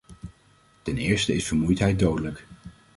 Ten 0.81 0.97
eerste 0.97 1.33
is 1.33 1.47
vermoeidheid 1.47 1.99
dodelijk. 1.99 2.47